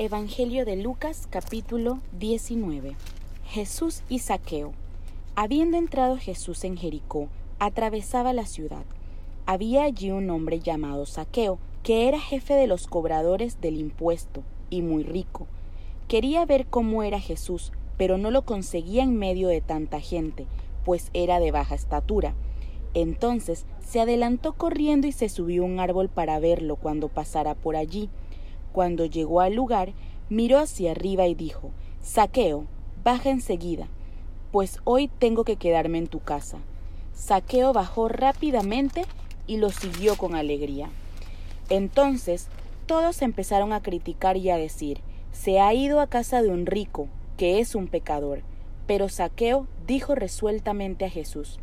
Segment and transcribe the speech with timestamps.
[0.00, 2.94] Evangelio de Lucas capítulo 19
[3.46, 4.72] Jesús y Saqueo
[5.34, 7.26] Habiendo entrado Jesús en Jericó,
[7.58, 8.84] atravesaba la ciudad.
[9.44, 14.82] Había allí un hombre llamado Saqueo, que era jefe de los cobradores del impuesto, y
[14.82, 15.48] muy rico.
[16.06, 20.46] Quería ver cómo era Jesús, pero no lo conseguía en medio de tanta gente,
[20.84, 22.34] pues era de baja estatura.
[22.94, 27.74] Entonces se adelantó corriendo y se subió a un árbol para verlo cuando pasara por
[27.74, 28.08] allí.
[28.78, 29.92] Cuando llegó al lugar,
[30.28, 32.66] miró hacia arriba y dijo, Saqueo,
[33.02, 33.88] baja enseguida,
[34.52, 36.58] pues hoy tengo que quedarme en tu casa.
[37.12, 39.04] Saqueo bajó rápidamente
[39.48, 40.90] y lo siguió con alegría.
[41.70, 42.46] Entonces
[42.86, 45.00] todos empezaron a criticar y a decir,
[45.32, 48.42] se ha ido a casa de un rico, que es un pecador.
[48.86, 51.58] Pero Saqueo dijo resueltamente a Jesús,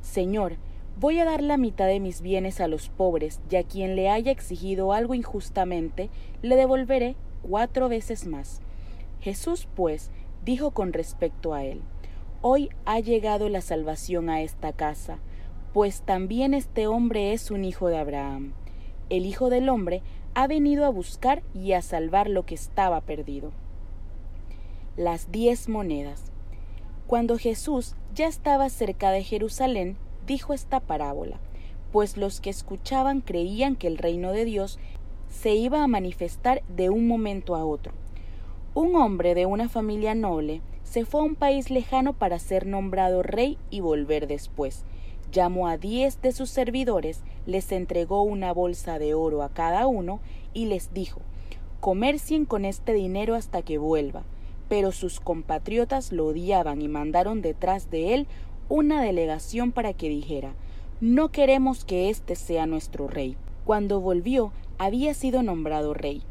[0.00, 0.56] Señor,
[0.98, 4.10] Voy a dar la mitad de mis bienes a los pobres, y a quien le
[4.10, 6.08] haya exigido algo injustamente,
[6.42, 8.60] le devolveré cuatro veces más.
[9.20, 10.10] Jesús, pues,
[10.44, 11.82] dijo con respecto a él,
[12.42, 15.18] Hoy ha llegado la salvación a esta casa,
[15.72, 18.52] pues también este hombre es un hijo de Abraham.
[19.10, 20.02] El Hijo del Hombre
[20.34, 23.52] ha venido a buscar y a salvar lo que estaba perdido.
[24.96, 26.32] Las diez monedas.
[27.06, 31.38] Cuando Jesús ya estaba cerca de Jerusalén, dijo esta parábola,
[31.92, 34.78] pues los que escuchaban creían que el reino de Dios
[35.28, 37.92] se iba a manifestar de un momento a otro.
[38.74, 43.22] Un hombre de una familia noble se fue a un país lejano para ser nombrado
[43.22, 44.84] rey y volver después.
[45.32, 50.20] Llamó a diez de sus servidores, les entregó una bolsa de oro a cada uno
[50.52, 51.20] y les dijo,
[51.80, 54.22] comercien con este dinero hasta que vuelva.
[54.68, 58.26] Pero sus compatriotas lo odiaban y mandaron detrás de él
[58.68, 60.54] una delegación para que dijera
[61.00, 63.36] No queremos que éste sea nuestro rey.
[63.64, 66.22] Cuando volvió, había sido nombrado rey.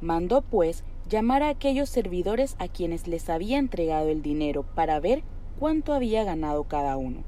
[0.00, 5.22] Mandó, pues, llamar a aquellos servidores a quienes les había entregado el dinero para ver
[5.58, 7.22] cuánto había ganado cada uno.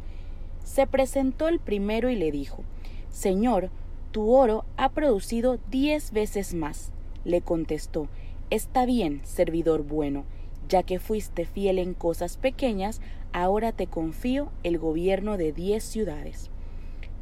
[0.65, 2.63] Se presentó el primero y le dijo
[3.11, 3.70] Señor,
[4.11, 6.92] tu oro ha producido diez veces más.
[7.25, 8.09] Le contestó
[8.51, 10.25] Está bien, servidor bueno,
[10.68, 13.00] ya que fuiste fiel en cosas pequeñas,
[13.33, 16.50] ahora te confío el gobierno de diez ciudades.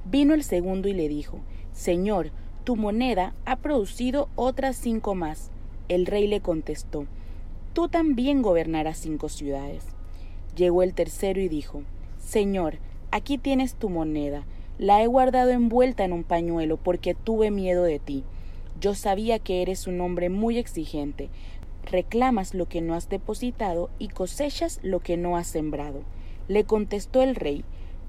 [0.05, 1.41] Vino el segundo y le dijo,
[1.73, 2.31] Señor,
[2.65, 5.51] tu moneda ha producido otras cinco más.
[5.89, 7.07] El rey le contestó,
[7.73, 9.85] Tú también gobernarás cinco ciudades.
[10.57, 11.83] Llegó el tercero y dijo,
[12.19, 12.79] Señor,
[13.13, 14.45] aquí tienes tu moneda,
[14.79, 18.25] la he guardado envuelta en un pañuelo porque tuve miedo de ti.
[18.81, 21.29] Yo sabía que eres un hombre muy exigente,
[21.85, 26.03] reclamas lo que no has depositado y cosechas lo que no has sembrado.
[26.49, 27.65] Le contestó el rey,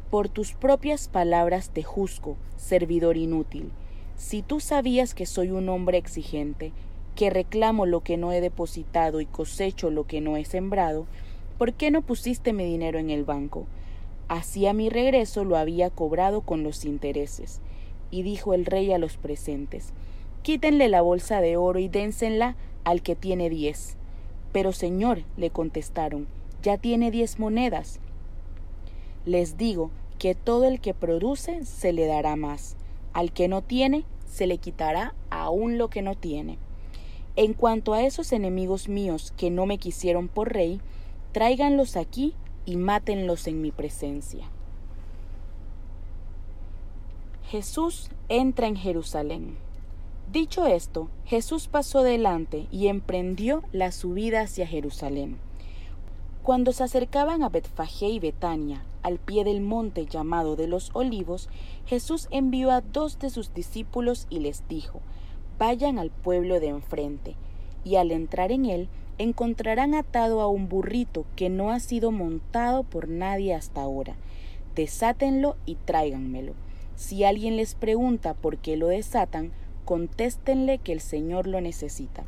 [0.10, 3.72] por tus propias palabras te juzgo, servidor inútil.
[4.18, 6.74] Si tú sabías que soy un hombre exigente,
[7.16, 11.06] que reclamo lo que no he depositado y cosecho lo que no he sembrado,
[11.58, 13.68] ¿por qué no pusiste mi dinero en el banco?
[14.28, 17.60] Así a mi regreso lo había cobrado con los intereses.
[18.12, 19.94] Y dijo el rey a los presentes,
[20.42, 23.98] Quítenle la bolsa de oro y dénsenla al que tiene diez.
[24.52, 26.28] Pero señor, le contestaron,
[26.62, 28.00] ya tiene diez monedas.
[29.26, 32.76] Les digo que todo el que produce se le dará más,
[33.14, 36.58] al que no tiene se le quitará aún lo que no tiene.
[37.36, 40.82] En cuanto a esos enemigos míos que no me quisieron por rey,
[41.32, 42.34] tráiganlos aquí
[42.66, 44.50] y mátenlos en mi presencia.
[47.48, 49.58] Jesús entra en Jerusalén.
[50.32, 55.40] Dicho esto, Jesús pasó delante y emprendió la subida hacia Jerusalén.
[56.42, 61.50] Cuando se acercaban a Betfagé y Betania, al pie del monte llamado de los olivos,
[61.86, 65.02] Jesús envió a dos de sus discípulos y les dijo,
[65.60, 67.36] Vayan al pueblo de enfrente,
[67.84, 68.88] y al entrar en él
[69.18, 74.16] encontrarán atado a un burrito que no ha sido montado por nadie hasta ahora.
[74.76, 76.54] Desátenlo y tráiganmelo.
[76.96, 82.24] Si alguien les pregunta por qué lo desatan, contéstenle que el Señor lo necesita.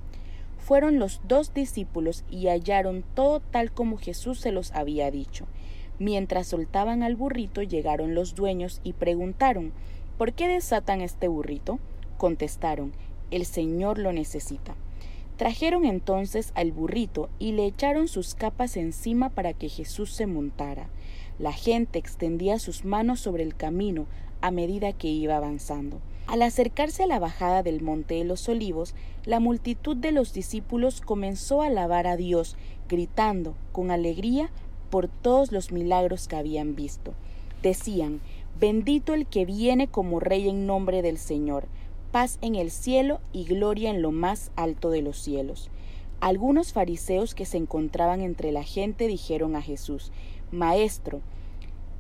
[0.58, 5.46] Fueron los dos discípulos y hallaron todo tal como Jesús se los había dicho.
[6.00, 9.74] Mientras soltaban al burrito llegaron los dueños y preguntaron
[10.18, 11.80] ¿Por qué desatan este burrito?
[12.18, 12.94] Contestaron
[13.32, 14.76] El Señor lo necesita.
[15.38, 20.88] Trajeron entonces al burrito y le echaron sus capas encima para que Jesús se montara.
[21.40, 24.06] La gente extendía sus manos sobre el camino
[24.42, 26.00] a medida que iba avanzando.
[26.28, 31.02] Al acercarse a la bajada del Monte de los Olivos, la multitud de los discípulos
[31.02, 32.56] comenzó a alabar a Dios,
[32.88, 34.50] gritando con alegría
[34.90, 37.14] por todos los milagros que habían visto.
[37.62, 38.22] Decían,
[38.60, 41.68] Bendito el que viene como Rey en nombre del Señor,
[42.12, 45.70] paz en el cielo y gloria en lo más alto de los cielos.
[46.20, 50.12] Algunos fariseos que se encontraban entre la gente dijeron a Jesús,
[50.52, 51.22] Maestro,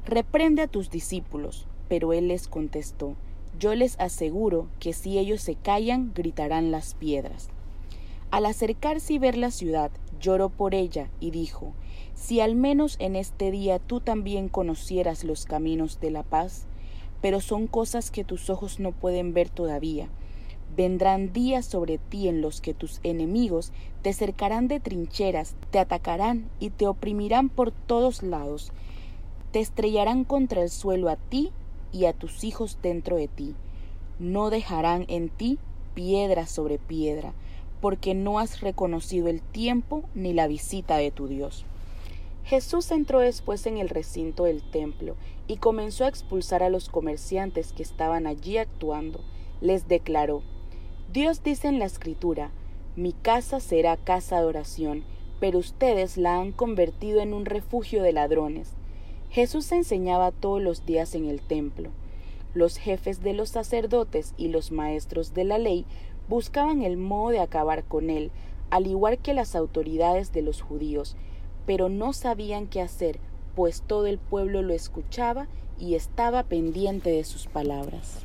[0.05, 1.67] reprende a tus discípulos.
[1.89, 3.15] Pero él les contestó,
[3.59, 7.49] Yo les aseguro que si ellos se callan, gritarán las piedras.
[8.31, 11.73] Al acercarse y ver la ciudad, lloró por ella y dijo,
[12.15, 16.65] Si al menos en este día tú también conocieras los caminos de la paz,
[17.21, 20.09] pero son cosas que tus ojos no pueden ver todavía
[20.75, 23.71] Vendrán días sobre ti en los que tus enemigos
[24.01, 28.71] te cercarán de trincheras, te atacarán y te oprimirán por todos lados.
[29.51, 31.51] Te estrellarán contra el suelo a ti
[31.93, 33.55] y a tus hijos dentro de ti.
[34.19, 35.59] No dejarán en ti
[35.93, 37.33] piedra sobre piedra,
[37.79, 41.65] porque no has reconocido el tiempo ni la visita de tu Dios.
[42.43, 45.15] Jesús entró después en el recinto del templo
[45.47, 49.21] y comenzó a expulsar a los comerciantes que estaban allí actuando.
[49.61, 50.41] Les declaró,
[51.13, 52.51] Dios dice en la escritura,
[52.95, 55.03] mi casa será casa de oración,
[55.39, 58.73] pero ustedes la han convertido en un refugio de ladrones.
[59.33, 61.89] Jesús enseñaba todos los días en el templo.
[62.53, 65.87] Los jefes de los sacerdotes y los maestros de la ley
[66.29, 68.29] buscaban el modo de acabar con él,
[68.69, 71.15] al igual que las autoridades de los judíos,
[71.65, 73.17] pero no sabían qué hacer,
[73.55, 75.47] pues todo el pueblo lo escuchaba
[75.79, 78.19] y estaba pendiente de sus palabras.